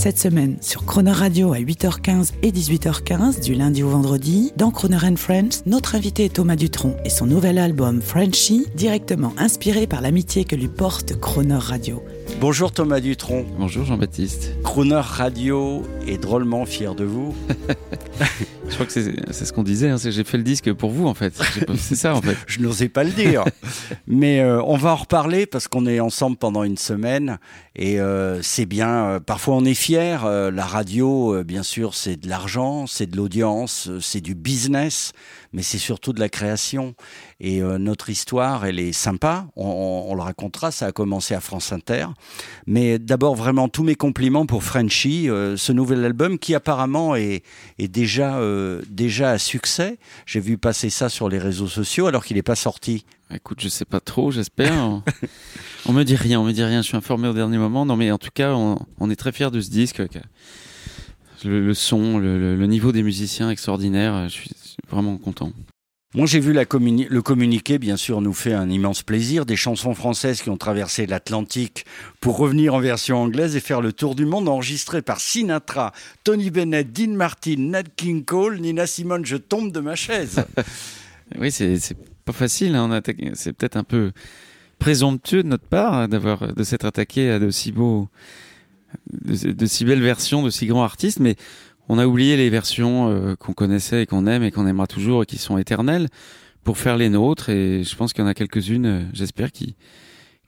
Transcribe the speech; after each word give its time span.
Cette 0.00 0.18
semaine, 0.18 0.56
sur 0.62 0.86
Croner 0.86 1.12
Radio 1.12 1.52
à 1.52 1.58
8h15 1.58 2.30
et 2.42 2.52
18h15, 2.52 3.44
du 3.44 3.52
lundi 3.52 3.82
au 3.82 3.90
vendredi, 3.90 4.50
dans 4.56 4.70
Croner 4.70 4.96
and 5.02 5.16
Friends, 5.16 5.62
notre 5.66 5.94
invité 5.94 6.24
est 6.24 6.36
Thomas 6.36 6.56
Dutronc 6.56 6.96
et 7.04 7.10
son 7.10 7.26
nouvel 7.26 7.58
album 7.58 8.00
Frenchy, 8.00 8.64
directement 8.74 9.34
inspiré 9.36 9.86
par 9.86 10.00
l'amitié 10.00 10.46
que 10.46 10.56
lui 10.56 10.68
porte 10.68 11.20
Croner 11.20 11.58
Radio. 11.58 12.02
Bonjour 12.40 12.72
Thomas 12.72 13.00
Dutronc. 13.00 13.44
Bonjour 13.58 13.84
Jean-Baptiste. 13.84 14.54
Crooner 14.62 15.02
Radio 15.02 15.82
est 16.08 16.16
drôlement 16.16 16.64
fier 16.64 16.94
de 16.94 17.04
vous. 17.04 17.34
Crois 18.80 18.86
que 18.86 18.92
c'est 19.32 19.44
ce 19.44 19.52
qu'on 19.52 19.62
disait, 19.62 19.90
hein, 19.90 19.96
j'ai 20.02 20.24
fait 20.24 20.38
le 20.38 20.42
disque 20.42 20.72
pour 20.72 20.90
vous 20.90 21.06
en 21.06 21.12
fait. 21.12 21.34
C'est 21.76 21.96
ça 21.96 22.14
en 22.14 22.22
fait. 22.22 22.36
Je 22.46 22.60
n'osais 22.60 22.88
pas 22.88 23.04
le 23.04 23.10
dire. 23.10 23.44
Mais 24.06 24.40
euh, 24.40 24.62
on 24.62 24.78
va 24.78 24.92
en 24.92 24.96
reparler 24.96 25.44
parce 25.44 25.68
qu'on 25.68 25.84
est 25.86 26.00
ensemble 26.00 26.38
pendant 26.38 26.64
une 26.64 26.78
semaine 26.78 27.38
et 27.76 28.00
euh, 28.00 28.40
c'est 28.42 28.64
bien. 28.64 28.88
euh, 29.04 29.20
parfois 29.20 29.56
on 29.56 29.64
est 29.66 29.74
fier. 29.74 30.24
la 30.26 30.64
radio, 30.64 31.44
bien 31.44 31.62
sûr, 31.62 31.94
c'est 31.94 32.16
de 32.16 32.28
l'argent, 32.28 32.86
c'est 32.86 33.06
de 33.06 33.16
l'audience, 33.18 33.90
c'est 34.00 34.20
du 34.22 34.34
business, 34.34 35.12
mais 35.52 35.62
c'est 35.62 35.76
surtout 35.78 36.14
de 36.14 36.20
la 36.20 36.30
création. 36.30 36.94
Et 37.38 37.60
notre 37.60 38.08
histoire, 38.10 38.64
elle 38.66 38.78
est 38.78 38.92
sympa. 38.92 39.46
On, 39.56 39.66
on- 39.66 40.10
on 40.10 40.14
le 40.14 40.22
racontera. 40.22 40.70
Ça 40.70 40.86
a 40.86 40.92
commencé 40.92 41.34
à 41.34 41.40
France 41.40 41.72
Inter. 41.72 42.06
Mais 42.66 42.98
d'abord, 42.98 43.34
vraiment 43.34 43.68
tous 43.68 43.82
mes 43.82 43.94
compliments 43.94 44.46
pour 44.46 44.62
Frenchy, 44.62 45.26
ce 45.26 45.72
nouvel 45.72 46.04
album 46.04 46.38
qui 46.38 46.54
apparemment 46.54 47.16
est, 47.16 47.42
est 47.78 47.88
déjà, 47.88 48.36
euh, 48.38 48.69
déjà 48.88 49.30
à 49.32 49.38
succès. 49.38 49.98
J'ai 50.26 50.40
vu 50.40 50.58
passer 50.58 50.90
ça 50.90 51.08
sur 51.08 51.28
les 51.28 51.38
réseaux 51.38 51.66
sociaux 51.68 52.06
alors 52.06 52.24
qu'il 52.24 52.36
n'est 52.36 52.42
pas 52.42 52.54
sorti. 52.56 53.04
Écoute, 53.34 53.60
je 53.60 53.68
sais 53.68 53.84
pas 53.84 54.00
trop, 54.00 54.30
j'espère. 54.30 54.72
On, 55.86 55.92
me 55.92 56.02
dit 56.02 56.16
rien, 56.16 56.40
on 56.40 56.44
me 56.44 56.52
dit 56.52 56.64
rien. 56.64 56.82
Je 56.82 56.88
suis 56.88 56.96
informé 56.96 57.28
au 57.28 57.32
dernier 57.32 57.58
moment. 57.58 57.86
Non, 57.86 57.96
mais 57.96 58.10
en 58.10 58.18
tout 58.18 58.30
cas, 58.34 58.52
on, 58.54 58.78
on 58.98 59.08
est 59.10 59.16
très 59.16 59.32
fiers 59.32 59.50
de 59.50 59.60
ce 59.60 59.70
disque. 59.70 60.06
que- 60.08 60.18
Le, 61.44 61.64
le 61.64 61.74
son, 61.74 62.18
le, 62.18 62.38
le- 62.38 62.56
le 62.56 62.66
niveau 62.66 62.92
des 62.92 63.02
musiciens 63.02 63.48
extraordinaire. 63.50 64.28
Je 64.28 64.34
suis 64.34 64.50
vraiment 64.90 65.16
content. 65.16 65.52
Moi, 66.12 66.26
j'ai 66.26 66.40
vu 66.40 66.52
le 66.52 67.22
communiqué, 67.22 67.78
bien 67.78 67.96
sûr, 67.96 68.20
nous 68.20 68.32
fait 68.32 68.52
un 68.52 68.68
immense 68.68 69.04
plaisir. 69.04 69.46
Des 69.46 69.54
chansons 69.54 69.94
françaises 69.94 70.42
qui 70.42 70.50
ont 70.50 70.56
traversé 70.56 71.06
l'Atlantique 71.06 71.84
pour 72.20 72.36
revenir 72.36 72.74
en 72.74 72.80
version 72.80 73.18
anglaise 73.18 73.54
et 73.54 73.60
faire 73.60 73.80
le 73.80 73.92
tour 73.92 74.16
du 74.16 74.26
monde, 74.26 74.48
enregistrées 74.48 75.02
par 75.02 75.20
Sinatra, 75.20 75.92
Tony 76.24 76.50
Bennett, 76.50 76.92
Dean 76.92 77.12
Martin, 77.12 77.54
Nat 77.58 77.84
King 77.94 78.24
Cole, 78.24 78.58
Nina 78.58 78.88
Simone. 78.88 79.24
Je 79.24 79.36
tombe 79.36 79.70
de 79.72 79.80
ma 79.80 79.94
chaise. 79.94 80.44
Oui, 81.38 81.52
c'est 81.52 81.78
pas 82.24 82.32
facile. 82.32 82.74
hein, 82.74 83.00
C'est 83.34 83.52
peut-être 83.52 83.76
un 83.76 83.84
peu 83.84 84.10
présomptueux 84.80 85.44
de 85.44 85.48
notre 85.48 85.62
part 85.62 85.94
hein, 85.94 86.08
d'avoir 86.08 86.52
de 86.52 86.64
s'être 86.64 86.84
attaqué 86.84 87.30
à 87.30 87.38
de 87.38 87.50
si 87.50 87.70
beaux, 87.70 88.08
de 89.12 89.66
si 89.66 89.84
belles 89.84 90.02
versions 90.02 90.42
de 90.42 90.50
si 90.50 90.66
grands 90.66 90.82
artistes, 90.82 91.20
mais 91.20 91.36
on 91.92 91.98
a 91.98 92.06
oublié 92.06 92.36
les 92.36 92.50
versions 92.50 93.08
euh, 93.10 93.34
qu'on 93.34 93.52
connaissait 93.52 94.02
et 94.02 94.06
qu'on 94.06 94.26
aime 94.26 94.42
et 94.44 94.50
qu'on 94.52 94.66
aimera 94.66 94.86
toujours 94.86 95.22
et 95.24 95.26
qui 95.26 95.38
sont 95.38 95.58
éternelles 95.58 96.08
pour 96.62 96.78
faire 96.78 96.96
les 96.96 97.08
nôtres. 97.08 97.48
Et 97.48 97.82
je 97.84 97.96
pense 97.96 98.12
qu'il 98.12 98.22
y 98.22 98.26
en 98.26 98.30
a 98.30 98.34
quelques-unes, 98.34 98.86
euh, 98.86 99.02
j'espère, 99.12 99.50
qui 99.52 99.74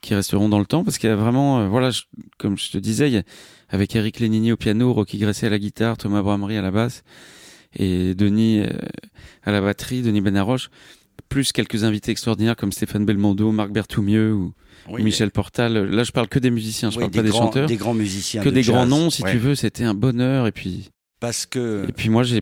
qui 0.01 0.13
resteront 0.15 0.49
dans 0.49 0.59
le 0.59 0.65
temps 0.65 0.83
parce 0.83 0.97
qu'il 0.97 1.09
y 1.09 1.13
a 1.13 1.15
vraiment, 1.15 1.59
euh, 1.61 1.67
voilà, 1.69 1.89
je- 1.89 2.01
comme 2.37 2.57
je 2.57 2.69
te 2.71 2.77
disais, 2.77 3.09
il 3.09 3.13
y 3.13 3.17
a- 3.17 3.23
avec 3.69 3.95
Eric 3.95 4.19
Lénini 4.19 4.51
au 4.51 4.57
piano, 4.57 4.91
Rocky 4.93 5.17
Gresset 5.17 5.47
à 5.47 5.49
la 5.49 5.59
guitare, 5.59 5.97
Thomas 5.97 6.21
Bramery 6.21 6.57
à 6.57 6.61
la 6.61 6.71
basse 6.71 7.03
et 7.77 8.13
Denis 8.15 8.59
euh, 8.59 8.67
à 9.43 9.51
la 9.51 9.61
batterie, 9.61 10.01
Denis 10.01 10.19
Benaroche, 10.21 10.69
plus 11.29 11.51
quelques 11.53 11.83
invités 11.85 12.11
extraordinaires 12.11 12.55
comme 12.57 12.71
Stéphane 12.73 13.05
Belmondo, 13.05 13.51
Marc 13.51 13.71
Berthoumieux 13.71 14.33
ou 14.33 14.53
Oui, 14.89 15.03
Michel 15.03 15.31
Portal. 15.31 15.73
Là, 15.77 16.03
je 16.03 16.11
parle 16.11 16.27
que 16.27 16.39
des 16.39 16.51
musiciens, 16.51 16.89
je 16.91 16.97
oui, 16.97 17.03
parle 17.03 17.11
pas 17.13 17.21
des 17.23 17.29
grands, 17.29 17.39
chanteurs. 17.45 17.67
des 17.67 17.77
grands 17.77 17.93
musiciens. 17.93 18.41
que 18.43 18.49
de 18.49 18.55
des 18.55 18.63
jazz. 18.63 18.75
grands 18.75 18.85
noms, 18.85 19.09
si 19.09 19.23
Ouais. 19.23 19.31
tu 19.31 19.37
veux, 19.37 19.55
c'était 19.55 19.85
un 19.85 19.93
bonheur. 19.93 20.47
Et 20.47 20.51
puis, 20.51 20.89
Parce 21.23 21.45
que 21.45 21.85
et 21.87 21.93
puis 21.93 22.09
moi, 22.09 22.23
j'ai 22.23 22.41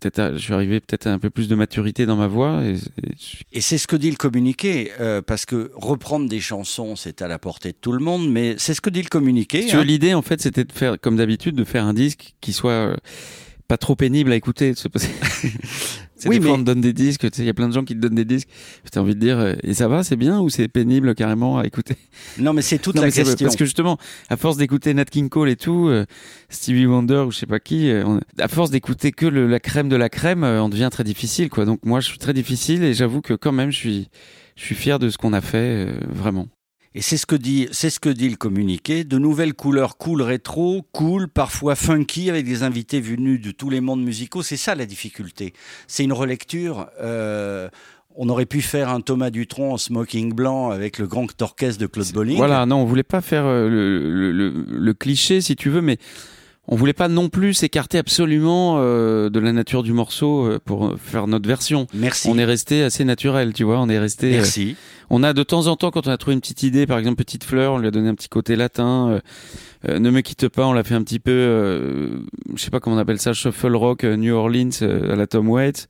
peut-être, 0.00 0.18
à- 0.18 0.32
je 0.32 0.38
suis 0.38 0.54
arrivé 0.54 0.80
peut-être 0.80 1.06
à 1.06 1.12
un 1.12 1.18
peu 1.18 1.28
plus 1.28 1.48
de 1.48 1.54
maturité 1.54 2.06
dans 2.06 2.16
ma 2.16 2.28
voix. 2.28 2.62
Et, 2.64 2.76
et 2.76 2.76
je- 3.20 3.36
Et 3.52 3.60
c'est 3.60 3.76
ce 3.76 3.86
que 3.86 3.94
dit 3.94 4.08
le 4.10 4.16
communiqué, 4.16 4.90
euh, 5.00 5.20
parce 5.20 5.44
que 5.44 5.70
reprendre 5.74 6.30
des 6.30 6.40
chansons, 6.40 6.96
c'est 6.96 7.20
à 7.20 7.28
la 7.28 7.38
portée 7.38 7.72
de 7.72 7.76
tout 7.78 7.92
le 7.92 7.98
monde, 8.02 8.26
mais 8.30 8.54
c'est 8.56 8.72
ce 8.72 8.80
que 8.80 8.88
dit 8.88 9.02
le 9.02 9.10
communiqué. 9.10 9.70
Hein. 9.70 9.84
l'idée, 9.84 10.14
en 10.14 10.22
fait, 10.22 10.40
c'était 10.40 10.64
de 10.64 10.72
faire, 10.72 10.98
comme 10.98 11.16
d'habitude, 11.16 11.54
de 11.56 11.64
faire 11.64 11.84
un 11.84 11.92
disque 11.92 12.32
qui 12.40 12.54
soit 12.54 12.70
euh, 12.72 12.96
pas 13.68 13.76
trop 13.76 13.96
pénible 13.96 14.32
à 14.32 14.36
écouter. 14.36 14.74
C'est 16.16 16.28
Oui, 16.28 16.38
des 16.38 16.46
fois, 16.46 16.54
on 16.54 16.58
te 16.58 16.62
donne 16.62 16.80
des 16.80 16.92
disques, 16.92 17.26
il 17.38 17.44
y 17.44 17.48
a 17.48 17.54
plein 17.54 17.68
de 17.68 17.72
gens 17.74 17.82
qui 17.84 17.94
te 17.96 17.98
donnent 18.00 18.14
des 18.14 18.24
disques. 18.24 18.48
T'as 18.92 19.00
envie 19.00 19.14
de 19.16 19.20
dire, 19.20 19.38
euh, 19.40 19.54
et 19.64 19.74
ça 19.74 19.88
va, 19.88 20.04
c'est 20.04 20.14
bien 20.14 20.40
ou 20.40 20.50
c'est 20.50 20.68
pénible 20.68 21.16
carrément 21.16 21.58
à 21.58 21.66
écouter? 21.66 21.96
Non, 22.38 22.52
mais 22.52 22.62
c'est 22.62 22.78
toute 22.78 22.94
Non, 22.94 23.02
la 23.02 23.10
question. 23.10 23.34
Parce 23.46 23.56
que 23.56 23.64
justement, 23.64 23.98
à 24.28 24.36
force 24.36 24.56
d'écouter 24.56 24.94
Nat 24.94 25.06
King 25.06 25.28
Cole 25.28 25.48
et 25.48 25.56
tout, 25.56 25.88
euh, 25.88 26.04
Stevie 26.48 26.86
Wonder 26.86 27.24
ou 27.26 27.32
je 27.32 27.38
sais 27.38 27.46
pas 27.46 27.58
qui, 27.58 27.90
euh, 27.90 28.04
on- 28.06 28.20
à 28.38 28.46
force 28.46 28.70
d'écouter 28.70 29.10
que 29.10 29.26
le- 29.26 29.48
la 29.48 29.58
crème 29.58 29.88
de 29.88 29.96
la 29.96 30.08
crème, 30.08 30.44
euh, 30.44 30.62
on 30.62 30.68
devient 30.68 30.90
très 30.92 31.02
difficile, 31.04 31.48
quoi. 31.48 31.64
Donc 31.64 31.80
moi, 31.84 31.98
je 31.98 32.06
suis 32.06 32.18
très 32.18 32.34
difficile 32.34 32.84
et 32.84 32.94
j'avoue 32.94 33.20
que 33.20 33.34
quand 33.34 33.52
même, 33.52 33.72
je 33.72 33.78
suis, 33.78 34.08
je 34.54 34.62
suis 34.62 34.74
fier 34.76 35.00
de 35.00 35.08
ce 35.08 35.18
qu'on 35.18 35.32
a 35.32 35.40
fait, 35.40 35.86
euh, 35.88 35.92
vraiment. 36.08 36.46
Et 36.94 37.00
c'est 37.00 37.16
ce 37.16 37.24
que 37.26 37.36
dit, 37.36 37.68
c'est 37.72 37.88
ce 37.90 37.98
que 38.00 38.10
dit 38.10 38.28
le 38.28 38.36
communiqué. 38.36 39.04
De 39.04 39.16
nouvelles 39.18 39.54
couleurs 39.54 39.96
cool 39.96 40.20
rétro, 40.22 40.86
cool, 40.92 41.26
parfois 41.28 41.74
funky, 41.74 42.28
avec 42.28 42.44
des 42.44 42.62
invités 42.62 43.00
venus 43.00 43.40
de 43.40 43.50
tous 43.50 43.70
les 43.70 43.80
mondes 43.80 44.02
musicaux. 44.04 44.42
C'est 44.42 44.58
ça 44.58 44.74
la 44.74 44.84
difficulté. 44.86 45.54
C'est 45.86 46.04
une 46.04 46.12
relecture. 46.12 46.88
euh, 47.00 47.68
on 48.14 48.28
aurait 48.28 48.44
pu 48.44 48.60
faire 48.60 48.90
un 48.90 49.00
Thomas 49.00 49.30
Dutronc 49.30 49.72
en 49.72 49.78
smoking 49.78 50.34
blanc 50.34 50.68
avec 50.68 50.98
le 50.98 51.06
grand 51.06 51.28
orchestre 51.40 51.80
de 51.80 51.86
Claude 51.86 52.12
Bolling. 52.12 52.36
Voilà, 52.36 52.66
non, 52.66 52.76
on 52.76 52.84
voulait 52.84 53.02
pas 53.02 53.22
faire 53.22 53.46
euh, 53.46 53.70
le, 53.70 54.12
le- 54.12 54.32
le- 54.50 54.64
le 54.68 54.92
cliché, 54.94 55.40
si 55.40 55.56
tu 55.56 55.70
veux, 55.70 55.80
mais 55.80 55.96
on 56.68 56.76
voulait 56.76 56.92
pas 56.92 57.08
non 57.08 57.28
plus 57.28 57.54
s'écarter 57.54 57.98
absolument 57.98 58.76
euh, 58.78 59.30
de 59.30 59.40
la 59.40 59.52
nature 59.52 59.82
du 59.82 59.92
morceau 59.92 60.46
euh, 60.46 60.58
pour 60.64 60.94
faire 60.98 61.26
notre 61.26 61.48
version. 61.48 61.86
Merci. 61.92 62.28
On 62.30 62.38
est 62.38 62.44
resté 62.44 62.82
assez 62.82 63.04
naturel, 63.04 63.52
tu 63.52 63.64
vois. 63.64 63.80
On 63.80 63.88
est 63.88 63.98
resté. 63.98 64.28
euh, 64.28 64.36
Merci. 64.36 64.76
On 65.10 65.22
a 65.24 65.32
de 65.32 65.42
temps 65.42 65.66
en 65.66 65.76
temps, 65.76 65.90
quand 65.90 66.06
on 66.06 66.10
a 66.10 66.16
trouvé 66.16 66.34
une 66.34 66.40
petite 66.40 66.62
idée, 66.62 66.86
par 66.86 66.98
exemple 66.98 67.16
Petite 67.16 67.44
Fleur, 67.44 67.74
on 67.74 67.78
lui 67.78 67.88
a 67.88 67.90
donné 67.90 68.08
un 68.08 68.14
petit 68.14 68.28
côté 68.28 68.56
latin. 68.56 69.08
euh, 69.10 69.20
euh, 69.88 69.98
ne 69.98 70.10
me 70.10 70.20
quitte 70.20 70.48
pas, 70.48 70.66
on 70.66 70.72
l'a 70.72 70.84
fait 70.84 70.94
un 70.94 71.02
petit 71.02 71.18
peu, 71.18 71.32
euh, 71.32 72.10
je 72.54 72.62
sais 72.62 72.70
pas 72.70 72.78
comment 72.80 72.96
on 72.96 72.98
appelle 73.00 73.18
ça, 73.18 73.32
shuffle 73.32 73.74
rock, 73.74 74.04
New 74.04 74.32
Orleans 74.32 74.70
euh, 74.82 75.12
à 75.12 75.16
la 75.16 75.26
Tom 75.26 75.48
Waits. 75.48 75.88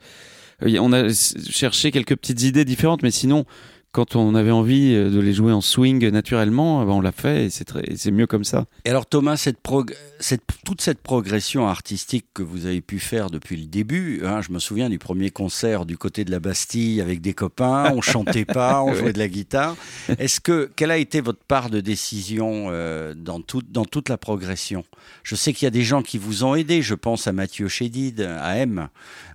Euh, 0.64 0.76
on 0.80 0.92
a 0.94 1.08
cherché 1.50 1.90
quelques 1.90 2.16
petites 2.16 2.42
idées 2.42 2.64
différentes, 2.64 3.02
mais 3.02 3.10
sinon, 3.10 3.44
quand 3.92 4.16
on 4.16 4.34
avait 4.34 4.50
envie 4.50 4.94
euh, 4.94 5.10
de 5.10 5.20
les 5.20 5.34
jouer 5.34 5.52
en 5.52 5.60
swing 5.60 6.08
naturellement, 6.08 6.80
euh, 6.80 6.84
ben, 6.86 6.92
on 6.92 7.00
l'a 7.02 7.12
fait 7.12 7.44
et 7.44 7.50
c'est 7.50 7.64
très, 7.64 7.82
et 7.84 7.96
c'est 7.96 8.10
mieux 8.10 8.26
comme 8.26 8.42
ça. 8.44 8.64
Et 8.86 8.90
alors 8.90 9.04
Thomas, 9.06 9.36
cette 9.36 9.58
prog- 9.62 9.94
cette, 10.18 10.40
toute 10.64 10.80
cette 10.80 11.00
progression 11.02 11.68
artistique 11.68 12.24
que 12.32 12.42
vous 12.42 12.64
avez 12.66 12.80
pu 12.80 12.98
faire 12.98 13.28
depuis 13.28 13.56
le 13.56 13.66
début, 13.66 14.22
hein, 14.24 14.40
je 14.40 14.50
me 14.52 14.58
souviens 14.58 14.88
du 14.88 14.98
premier 14.98 15.30
concert 15.30 15.84
du 15.84 15.98
côté 15.98 16.24
de 16.24 16.30
la 16.30 16.40
Bastille 16.40 17.00
avec 17.02 17.20
des 17.20 17.34
copains, 17.34 17.92
on 17.94 18.00
chantait 18.00 18.46
pas, 18.46 18.82
on 18.86 18.94
jouait 18.94 19.12
de 19.12 19.18
la 19.18 19.28
guitare. 19.28 19.76
Est-ce 20.18 20.40
que 20.40 20.70
quelle 20.74 20.90
a 20.90 20.96
été 20.98 21.20
votre 21.20 21.44
part 21.44 21.68
de 21.68 21.80
décision 21.80 22.68
euh, 22.70 23.12
dans, 23.14 23.40
tout, 23.42 23.62
dans 23.68 23.84
toute 23.84 24.08
la 24.08 24.16
progression? 24.16 24.84
Je 25.22 25.34
sais 25.34 25.52
qu'il 25.52 25.66
y 25.66 25.68
a 25.68 25.70
des 25.70 25.82
gens 25.82 26.00
qui 26.02 26.16
vous 26.16 26.44
ont 26.44 26.54
aidé, 26.54 26.80
je 26.80 26.94
pense 26.94 27.26
à 27.26 27.32
Mathieu 27.32 27.68
Chédid, 27.68 28.20
à 28.22 28.56
M, 28.56 28.88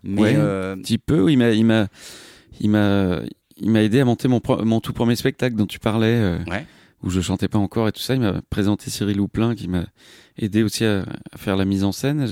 mais 0.03 0.21
Ouais. 0.21 0.33
euh, 0.35 0.73
Un 0.73 0.79
petit 0.79 0.97
peu, 0.97 1.31
il 1.31 1.37
m'a, 1.37 1.51
il 1.51 1.63
m'a, 1.65 1.87
il 2.59 2.71
m'a, 2.71 3.19
il 3.59 3.69
m'a 3.71 3.81
aidé 3.83 3.99
à 3.99 4.05
monter 4.05 4.27
mon, 4.27 4.39
tout 4.79 4.93
premier 4.93 5.15
spectacle 5.15 5.55
dont 5.55 5.65
tu 5.65 5.79
parlais. 5.79 6.15
euh, 6.15 6.37
Ouais. 6.49 6.65
où 7.03 7.09
je 7.11 7.21
chantais 7.21 7.47
pas 7.47 7.59
encore 7.59 7.87
et 7.87 7.91
tout 7.91 8.01
ça. 8.01 8.15
Il 8.15 8.21
m'a 8.21 8.41
présenté 8.49 8.89
Cyril 8.89 9.19
Houplin 9.21 9.53
qui 9.55 9.67
m'a 9.67 9.85
aidé 10.39 10.63
aussi 10.63 10.83
à, 10.85 11.05
à 11.31 11.37
faire 11.37 11.55
la 11.55 11.65
mise 11.65 11.83
en 11.83 11.91
scène. 11.91 12.25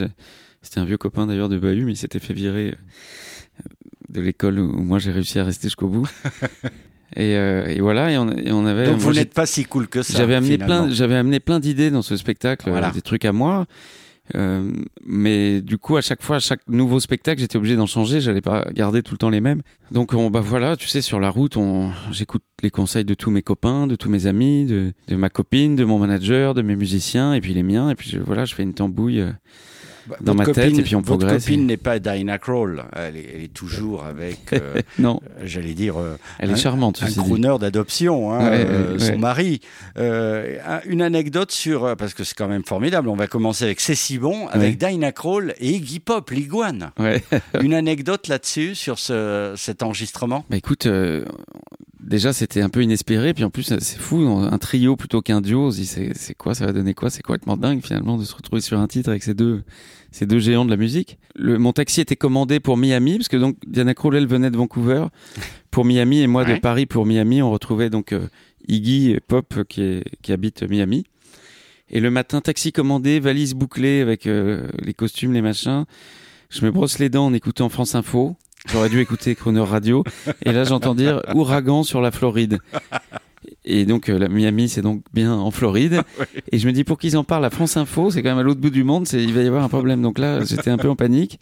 C'était 0.63 0.79
un 0.79 0.85
vieux 0.85 0.97
copain 0.97 1.27
d'ailleurs 1.27 1.49
de 1.49 1.59
Bahut, 1.59 1.85
mais 1.85 1.91
il 1.93 1.97
s'était 1.97 2.17
fait 2.19 2.33
virer 2.33 2.69
euh, 2.73 3.63
de 4.09 4.21
l'école 4.21 4.59
où 4.59 4.81
moi 4.81 4.97
j'ai 4.99 5.11
réussi 5.11 5.37
à 5.39 5.43
rester 5.43 5.67
jusqu'au 5.67 5.87
bout. 5.87 6.09
et, 7.15 7.35
euh, 7.35 7.67
et 7.67 7.79
voilà, 7.79 8.11
et 8.11 8.17
on, 8.17 8.27
et 8.31 8.51
on 8.51 8.65
avait. 8.65 8.85
donc 8.87 8.95
moi, 9.01 9.03
vous 9.05 9.13
n'êtes 9.13 9.33
pas 9.33 9.45
si 9.45 9.65
cool 9.65 9.87
que 9.87 10.01
ça. 10.01 10.17
j'avais 10.17 10.33
amené 10.35 10.57
plein, 10.57 10.89
j'avais 10.89 11.15
amené 11.15 11.39
plein 11.39 11.59
d'idées 11.59 11.91
dans 11.91 12.01
ce 12.01 12.17
spectacle, 12.17 12.69
Voilà. 12.69 12.89
des 12.91 13.01
trucs 13.03 13.25
à 13.25 13.31
moi. 13.31 13.67
Euh, 14.33 14.71
mais 15.05 15.61
du 15.61 15.77
coup, 15.77 15.97
à 15.97 16.01
chaque 16.01 16.23
fois, 16.23 16.37
à 16.37 16.39
chaque 16.39 16.61
nouveau 16.67 16.99
spectacle, 16.99 17.39
j'étais 17.39 17.57
obligé 17.57 17.75
d'en 17.75 17.85
changer. 17.85 18.21
J'allais 18.21 18.41
pas 18.41 18.65
garder 18.73 19.03
tout 19.03 19.13
le 19.13 19.17
temps 19.19 19.29
les 19.29 19.41
mêmes. 19.41 19.61
Donc, 19.91 20.13
on, 20.13 20.31
bah 20.31 20.39
voilà, 20.41 20.75
tu 20.75 20.87
sais, 20.87 21.01
sur 21.01 21.19
la 21.19 21.29
route, 21.29 21.57
on, 21.57 21.91
j'écoute 22.11 22.41
les 22.63 22.71
conseils 22.71 23.05
de 23.05 23.13
tous 23.13 23.29
mes 23.29 23.43
copains, 23.43 23.85
de 23.85 23.95
tous 23.95 24.09
mes 24.09 24.25
amis, 24.25 24.65
de, 24.65 24.93
de 25.07 25.15
ma 25.15 25.29
copine, 25.29 25.75
de 25.75 25.83
mon 25.85 25.99
manager, 25.99 26.55
de 26.55 26.63
mes 26.63 26.75
musiciens, 26.75 27.33
et 27.33 27.41
puis 27.41 27.53
les 27.53 27.61
miens. 27.63 27.89
Et 27.91 27.95
puis 27.95 28.09
je- 28.09 28.19
voilà, 28.19 28.45
je 28.45 28.55
fais 28.55 28.63
une 28.63 28.73
tambouille 28.73 29.19
euh, 29.21 29.31
dans 30.21 30.33
ma 30.35 30.43
Votre 30.43 30.55
tête 30.61 30.77
et 30.77 30.81
puis 30.83 30.95
on 30.95 30.99
Votre 31.01 31.17
progresse. 31.19 31.43
copine 31.45 31.65
n'est 31.65 31.77
pas 31.77 31.99
Dinah 31.99 32.37
Kroll. 32.37 32.83
Elle 32.93 33.17
est, 33.17 33.29
elle 33.35 33.41
est 33.43 33.53
toujours 33.53 34.03
avec, 34.05 34.39
euh, 34.53 34.81
Non, 34.99 35.19
j'allais 35.43 35.73
dire, 35.73 35.97
euh, 35.99 36.17
elle 36.39 36.51
est 36.51 36.55
charmante. 36.55 37.01
un 37.03 37.11
crooner 37.11 37.55
d'adoption, 37.59 38.31
hein, 38.33 38.49
Ouais, 38.49 38.65
euh, 38.67 38.93
ouais, 38.93 38.99
son 38.99 39.05
ouais. 39.13 39.17
mari. 39.17 39.61
Euh, 39.97 40.57
un- 40.67 40.81
une 40.85 41.01
anecdote 41.01 41.51
sur, 41.51 41.85
euh, 41.85 41.95
parce 41.95 42.13
que 42.13 42.23
c'est 42.23 42.35
quand 42.35 42.47
même 42.47 42.63
formidable, 42.65 43.09
on 43.09 43.15
va 43.15 43.27
commencer 43.27 43.65
avec 43.65 43.79
Cécile 43.79 44.19
Bon, 44.19 44.47
avec 44.47 44.77
Dinah 44.77 45.11
Kroll 45.11 45.53
et 45.59 45.71
Iggy 45.71 45.99
Pop, 45.99 46.29
l'iguane. 46.31 46.91
Ouais. 46.99 47.23
une 47.61 47.73
anecdote 47.73 48.27
là-dessus, 48.27 48.75
sur 48.75 48.99
ce, 48.99 49.53
cet 49.57 49.83
enregistrement? 49.83 50.45
Bah 50.49 50.57
écoute, 50.57 50.85
euh, 50.85 51.25
déjà 51.99 52.33
c'était 52.33 52.61
un 52.61 52.69
peu 52.69 52.81
inespéré, 52.83 53.33
puis 53.33 53.43
en 53.43 53.49
plus 53.49 53.63
c'est 53.79 53.97
fou, 53.97 54.17
un 54.27 54.57
trio 54.57 54.95
plutôt 54.95 55.21
qu'un 55.21 55.41
duo, 55.41 55.67
on 55.67 55.71
se 55.71 55.77
dit 55.77 55.85
c'est 55.85 56.33
quoi, 56.35 56.53
ça 56.55 56.65
va 56.65 56.73
donner 56.73 56.93
quoi, 56.93 57.09
c'est 57.09 57.21
complètement 57.21 57.57
dingue 57.57 57.81
finalement 57.83 58.17
de 58.17 58.23
se 58.23 58.35
retrouver 58.35 58.61
sur 58.61 58.79
un 58.79 58.87
titre 58.87 59.09
avec 59.09 59.23
ces 59.23 59.33
deux, 59.33 59.63
ces 60.11 60.25
deux 60.25 60.39
géants 60.39 60.65
de 60.65 60.69
la 60.71 60.77
musique. 60.77 61.17
Le, 61.35 61.57
mon 61.57 61.73
taxi 61.73 62.01
était 62.01 62.15
commandé 62.15 62.59
pour 62.59 62.77
Miami, 62.77 63.17
parce 63.17 63.27
que 63.27 63.37
donc 63.37 63.57
Diana 63.67 63.93
elle 64.13 64.27
venait 64.27 64.51
de 64.51 64.57
Vancouver 64.57 65.05
pour 65.71 65.85
Miami 65.85 66.21
et 66.21 66.27
moi 66.27 66.43
Ouais. 66.43 66.55
de 66.55 66.59
Paris 66.59 66.85
pour 66.85 67.05
Miami, 67.05 67.41
on 67.41 67.51
retrouvait 67.51 67.89
donc 67.89 68.13
euh, 68.13 68.27
Iggy 68.67 69.11
et 69.11 69.19
Pop 69.19 69.53
euh, 69.57 69.63
qui, 69.63 69.81
est, 69.81 70.03
qui 70.21 70.31
habite 70.31 70.63
Miami. 70.63 71.05
Et 71.89 71.99
le 71.99 72.09
matin, 72.09 72.41
taxi 72.41 72.71
commandé, 72.71 73.19
valise 73.19 73.53
bouclée 73.53 74.01
avec 74.01 74.25
euh, 74.25 74.67
les 74.81 74.93
costumes, 74.93 75.33
les 75.33 75.41
machins. 75.41 75.85
Je 76.49 76.65
me 76.65 76.71
brosse 76.71 76.99
les 76.99 77.09
dents 77.09 77.27
en 77.27 77.33
écoutant 77.33 77.69
France 77.69 77.95
Info. 77.95 78.35
J'aurais 78.71 78.89
dû 78.89 78.99
écouter 78.99 79.35
Croner 79.35 79.59
Radio. 79.61 80.03
Et 80.43 80.51
là, 80.51 80.63
j'entends 80.63 80.95
dire 80.95 81.21
ouragan 81.35 81.83
sur 81.83 82.01
la 82.01 82.09
Floride. 82.11 82.57
Et 83.65 83.85
donc, 83.85 84.09
euh, 84.09 84.19
la 84.19 84.29
Miami, 84.29 84.69
c'est 84.69 84.81
donc 84.81 85.03
bien 85.13 85.33
en 85.33 85.51
Floride. 85.51 86.01
Et 86.51 86.59
je 86.59 86.67
me 86.67 86.71
dis, 86.71 86.83
pour 86.83 86.99
qu'ils 86.99 87.17
en 87.17 87.23
parlent 87.23 87.45
à 87.45 87.49
France 87.49 87.77
Info, 87.77 88.11
c'est 88.11 88.21
quand 88.21 88.29
même 88.29 88.37
à 88.37 88.43
l'autre 88.43 88.61
bout 88.61 88.69
du 88.69 88.83
monde, 88.83 89.07
il 89.11 89.33
va 89.33 89.41
y 89.41 89.47
avoir 89.47 89.63
un 89.63 89.69
problème. 89.69 90.01
Donc 90.01 90.19
là, 90.19 90.43
j'étais 90.45 90.69
un 90.69 90.77
peu 90.77 90.89
en 90.89 90.95
panique. 90.95 91.39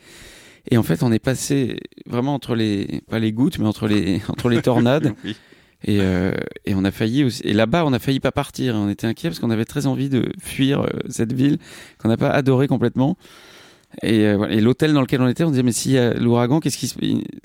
Et 0.71 0.77
en 0.77 0.83
fait, 0.83 1.03
on 1.03 1.11
est 1.11 1.19
passé 1.19 1.77
vraiment 2.05 2.33
entre 2.33 2.55
les, 2.55 3.01
pas 3.09 3.19
les 3.19 3.33
gouttes, 3.33 3.59
mais 3.59 3.67
entre 3.67 3.87
les, 3.87 4.21
entre 4.29 4.49
les 4.49 4.61
tornades. 4.61 5.13
Oui. 5.25 5.35
Et, 5.85 5.99
euh, 5.99 6.31
et 6.65 6.75
on 6.75 6.85
a 6.85 6.91
failli 6.91 7.25
aussi. 7.25 7.41
Et 7.43 7.51
là-bas, 7.51 7.83
on 7.85 7.91
a 7.91 7.99
failli 7.99 8.21
pas 8.21 8.31
partir. 8.31 8.75
On 8.75 8.87
était 8.87 9.05
inquiets 9.05 9.27
parce 9.27 9.39
qu'on 9.39 9.51
avait 9.51 9.65
très 9.65 9.85
envie 9.85 10.07
de 10.07 10.31
fuir 10.41 10.81
euh, 10.81 10.87
cette 11.09 11.33
ville 11.33 11.57
qu'on 11.97 12.07
n'a 12.07 12.15
pas 12.15 12.29
adoré 12.29 12.69
complètement. 12.69 13.17
Et, 14.01 14.25
euh, 14.25 14.47
et 14.49 14.59
l'hôtel 14.59 14.93
dans 14.93 15.01
lequel 15.01 15.21
on 15.21 15.27
était, 15.27 15.43
on 15.43 15.51
disait 15.51 15.63
mais 15.63 15.71
s'il 15.71 15.91
y 15.91 15.97
a 15.97 16.13
l'ouragan, 16.13 16.59
qu'est-ce 16.59 16.77
qui 16.77 16.87
se 16.87 16.95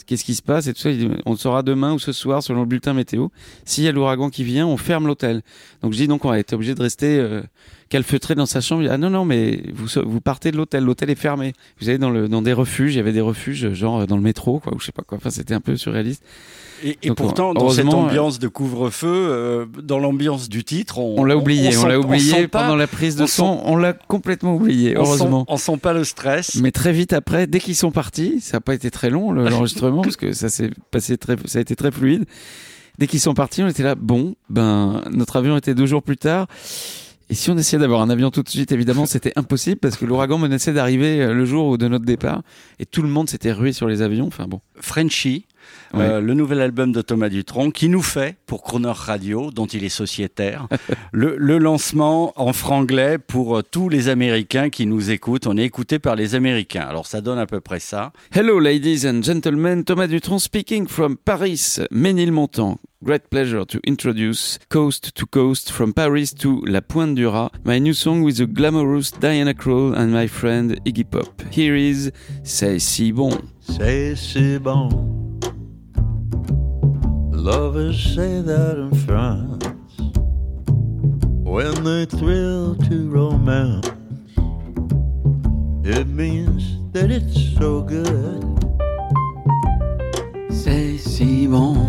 qu'est-ce 0.07 0.25
qui 0.25 0.35
se 0.35 0.43
passe 0.43 0.67
et 0.67 0.73
tout 0.73 0.81
ça? 0.81 0.89
On 1.27 1.33
le 1.33 1.37
saura 1.37 1.63
demain 1.63 1.93
ou 1.93 1.99
ce 1.99 2.13
soir 2.13 2.43
selon 2.43 2.61
le 2.61 2.67
bulletin 2.67 2.95
météo. 2.95 3.29
S'il 3.65 3.85
y 3.85 3.89
a 3.89 3.93
l'ouragan 3.93 4.31
qui 4.31 4.45
vient, 4.45 4.67
on 4.67 4.79
ferme 4.79 5.07
l'hôtel. 5.07 5.43
Donc 5.83 5.93
je 5.93 5.99
dis 5.99 6.09
donc 6.09 6.25
on 6.25 6.31
a 6.31 6.39
été 6.39 6.55
obligé 6.55 6.75
de 6.75 6.83
rester 6.83 7.19
euh, 7.19 7.43
calfeutré 7.89 8.35
dans 8.35 8.47
sa 8.47 8.61
chambre. 8.61 8.87
Ah 8.91 8.99
non 8.99 9.11
non 9.11 9.25
mais 9.25 9.63
vous 9.75 9.87
vous 10.05 10.21
partez 10.21 10.51
de 10.51 10.57
l'hôtel, 10.57 10.85
l'hôtel 10.85 11.11
est 11.11 11.15
fermé. 11.15 11.53
Vous 11.81 11.89
allez 11.89 11.99
dans 11.99 12.11
le 12.11 12.29
dans 12.29 12.43
des 12.43 12.53
refuges. 12.53 12.95
Il 12.95 12.99
y 12.99 13.01
avait 13.01 13.13
des 13.13 13.21
refuges 13.21 13.73
genre 13.73 14.07
dans 14.07 14.17
le 14.17 14.23
métro 14.23 14.61
quoi 14.61 14.75
ou 14.75 14.81
je 14.81 14.87
sais 14.87 14.93
pas 14.93 15.03
quoi. 15.03 15.19
Enfin 15.19 15.31
c'était 15.31 15.55
un 15.55 15.61
peu 15.61 15.77
surréaliste. 15.77 16.23
Et, 16.85 16.97
et 17.03 17.09
Donc, 17.09 17.17
pourtant, 17.17 17.55
dans 17.55 17.71
cette 17.71 17.93
ambiance 17.93 18.39
de 18.39 18.47
couvre-feu, 18.47 19.09
euh, 19.09 19.67
dans 19.83 19.99
l'ambiance 19.99 20.49
du 20.49 20.63
titre, 20.63 20.99
on, 21.01 21.17
On 21.19 21.25
l'a 21.25 21.37
oublié, 21.37 21.77
on, 21.77 21.87
l'a 21.87 21.99
oublié 21.99 22.47
pas- 22.47 22.61
pendant 22.63 22.77
la 22.77 22.87
prise 22.87 23.17
de 23.17 23.25
on 23.25 23.27
son. 23.27 23.61
On 23.65 23.75
l'a 23.77 23.95
complètement 23.95 24.55
oublié, 24.55 24.95
heureusement. 24.95 25.45
On 25.49 25.57
sent 25.57 25.79
pas 25.79 25.93
le 25.93 26.05
stress. 26.05 26.55
Mais 26.63 26.71
très 26.71 26.93
vite 26.93 27.13
après, 27.13 27.49
dès 27.49 27.59
qu'ils 27.59 27.75
sont 27.75 27.91
partis, 27.91 28.41
ça 28.41 28.59
n'a 28.59 28.61
pas 28.61 28.75
été 28.75 28.93
très 28.93 29.11
long 29.11 29.33
le- 29.33 29.49
l'enregistrement 29.49 30.03
parce 30.03 30.15
que 30.17 30.33
ça 30.33 30.49
s'est 30.49 30.71
passé 30.93 31.19
très, 31.19 31.35
ça 31.47 31.59
a 31.59 31.63
été 31.63 31.75
très 31.75 31.91
fluide. 31.91 32.27
Dès 32.99 33.09
qu'ils 33.09 33.19
sont 33.21 33.35
partis, 33.35 33.61
on 33.65 33.69
était 33.69 33.83
là. 33.83 33.97
Bon, 33.97 34.37
ben 34.49 35.03
notre 35.11 35.35
avion 35.35 35.57
était 35.57 35.75
deux 35.75 35.87
jours 35.87 36.05
plus 36.05 36.17
tard. 36.17 36.47
Et 37.31 37.35
si 37.35 37.51
on 37.51 37.59
essayait 37.59 37.81
d'avoir 37.81 38.01
un 38.01 38.09
avion 38.09 38.31
tout 38.31 38.43
de 38.43 38.49
suite, 38.49 38.73
évidemment, 38.73 39.05
c'était 39.05 39.33
impossible 39.37 39.77
parce 39.77 39.97
que 39.97 40.07
l'ouragan 40.07 40.39
menaçait 40.39 40.73
d'arriver 40.73 41.21
euh, 41.21 41.35
le 41.35 41.45
jour 41.45 41.77
de 41.77 41.87
notre 41.87 42.07
départ 42.07 42.43
et 42.79 42.87
tout 42.87 43.03
le 43.03 43.09
monde 43.09 43.29
s'était 43.29 43.53
rué 43.53 43.73
sur 43.73 43.87
les 43.87 44.01
avions. 44.01 44.27
Enfin 44.27 44.47
bon. 44.47 44.61
Frenchy, 44.81 45.47
Euh, 45.95 46.21
le 46.21 46.35
nouvel 46.35 46.61
album 46.61 46.93
de 46.93 47.01
Thomas 47.01 47.29
Dutronc, 47.29 47.71
qui 47.71 47.89
nous 47.89 48.03
fait, 48.03 48.37
pour 48.47 48.63
Croner 48.63 48.93
Radio, 48.95 49.51
dont 49.51 49.67
il 49.67 49.85
est 49.85 49.89
sociétaire, 49.89 50.69
le, 51.13 51.37
le 51.39 51.59
lancement 51.59 52.33
en 52.37 52.53
franglais 52.53 53.19
pour 53.19 53.59
euh, 53.59 53.63
tous 53.63 53.89
les 53.89 54.09
Américains 54.09 54.69
qui 54.71 54.87
nous 54.87 55.11
écoutent. 55.11 55.47
On 55.47 55.57
est 55.57 55.65
écouté 55.65 55.99
par 55.99 56.17
les 56.17 56.35
Américains. 56.35 56.87
Alors 56.89 57.07
ça 57.07 57.21
donne 57.21 57.39
à 57.39 57.47
peu 57.47 57.61
près 57.61 57.81
ça. 57.81 58.13
Hello, 58.35 58.59
ladies 58.61 59.07
and 59.09 59.23
gentlemen. 59.23 59.85
Thomas 59.85 60.07
Dutronc 60.09 60.39
speaking 60.41 60.87
from 60.87 61.17
Paris, 61.17 61.79
Ménilmontant. 61.91 62.79
Great 63.01 63.29
pleasure 63.31 63.65
to 63.65 63.79
introduce 63.87 64.59
Coast 64.71 65.15
to 65.15 65.25
Coast 65.25 65.71
from 65.71 65.93
Paris 65.95 66.35
to 66.41 66.65
La 66.67 66.81
Pointe 66.81 67.15
du 67.15 67.29
Raz, 67.29 67.49
my 67.65 67.79
new 67.79 67.95
song 67.95 68.23
with 68.25 68.39
the 68.39 68.47
glamorous 68.47 69.13
Diana 69.13 69.55
Krall 69.55 69.95
and 69.97 70.09
my 70.11 70.27
friend 70.27 70.81
Iggy 70.85 71.05
Pop. 71.09 71.41
Here 71.53 71.77
is 71.77 72.11
C'est 72.43 72.81
si 72.81 73.13
bon. 73.13 73.31
Say 73.61 74.15
c'est 74.17 74.59
bon. 74.59 75.18
Lovers 77.49 77.99
say 78.15 78.43
that 78.43 78.77
in 78.77 78.95
France 79.07 79.65
when 81.49 81.83
they 81.83 82.05
thrill 82.05 82.75
to 82.75 83.09
romance. 83.09 83.89
It 85.83 86.09
means 86.09 86.77
that 86.93 87.11
it's 87.11 87.57
so 87.57 87.81
good. 87.81 88.45
C'est 90.51 90.99
si 90.99 91.47
bon. 91.47 91.87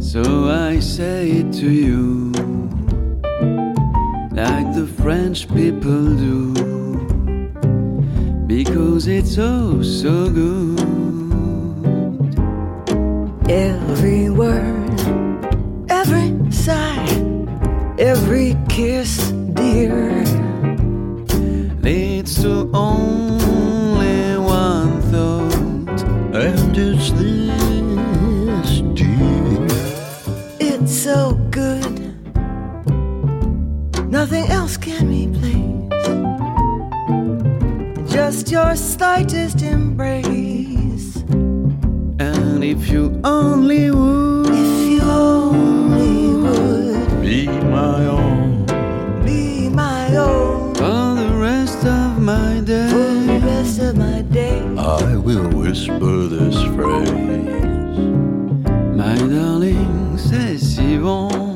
So 0.00 0.48
I 0.48 0.80
say 0.80 1.28
it 1.28 1.52
to 1.60 1.70
you, 1.70 2.32
like 4.32 4.72
the 4.72 4.88
French 5.02 5.46
people 5.48 6.16
do, 6.16 6.54
because 8.46 9.06
it's 9.08 9.36
oh 9.36 9.82
so 9.82 10.30
good. 10.30 11.05
Your 38.66 38.76
slightest 38.76 39.62
embrace. 39.62 41.16
And 42.18 42.64
if 42.64 42.88
you 42.88 43.20
only 43.22 43.90
would, 43.92 44.46
If 44.48 44.90
you 44.90 45.02
only 45.02 46.34
would 46.42 47.22
Be 47.22 47.46
my 47.46 48.06
own. 48.06 48.66
be 49.24 49.68
my 49.68 50.16
own 50.16 50.74
for 50.74 51.14
the 51.22 51.32
rest 51.48 51.84
of 51.84 52.18
my 52.18 52.60
day, 52.60 52.88
for 52.90 53.14
the 53.30 53.38
rest 53.46 53.78
of 53.78 53.96
my 53.96 54.22
day. 54.22 54.58
I 54.76 55.16
will 55.16 55.48
whisper 55.60 56.16
this 56.36 56.56
phrase. 56.74 57.12
My 59.00 59.16
darling, 59.34 60.16
c'est 60.16 60.58
si 60.58 60.98
bon. 60.98 61.55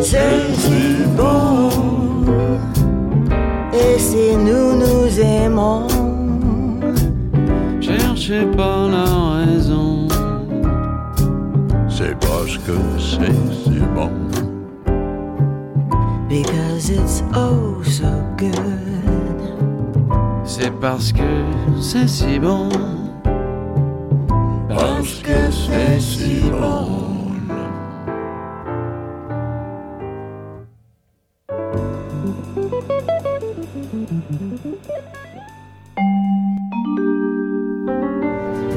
C'est 0.00 0.54
si 0.54 1.04
bon. 1.16 1.70
Et 3.72 3.98
si 3.98 4.36
nous 4.36 4.74
nous 4.74 5.20
aimons, 5.20 5.86
Cherchez 7.80 8.44
pas 8.56 8.88
la 8.88 9.44
raison. 9.44 10.08
C'est 11.88 12.16
parce 12.20 12.58
que 12.58 12.76
c'est 12.98 13.32
si 13.64 13.78
bon. 13.94 14.10
because 16.28 16.90
it's 16.90 17.22
oh 17.34 17.82
so 17.82 18.10
good. 18.36 18.52
C'est 20.44 20.70
parce 20.80 21.12
que 21.12 21.44
c'est 21.80 22.06
si 22.08 22.38
bon. 22.38 22.68
Parce 24.68 25.17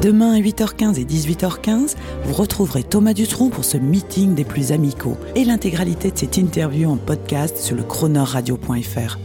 Demain 0.02 0.34
à 0.34 0.40
8h15 0.40 1.00
et 1.00 1.04
18h15, 1.04 1.94
vous 2.24 2.34
retrouverez 2.34 2.82
Thomas 2.82 3.14
Dutronc 3.14 3.50
pour 3.50 3.64
ce 3.64 3.76
meeting 3.76 4.34
des 4.34 4.44
plus 4.44 4.72
amicaux 4.72 5.16
et 5.36 5.44
l'intégralité 5.44 6.10
de 6.10 6.18
cette 6.18 6.36
interview 6.36 6.90
en 6.90 6.96
podcast 6.96 7.56
sur 7.58 7.76
le 7.76 7.84
chroneurradio.fr. 7.84 9.18